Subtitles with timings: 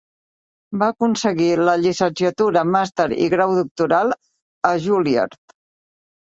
[0.83, 4.15] Va aconseguir la llicenciatura, màster i grau doctoral
[4.71, 5.39] a Juilliard.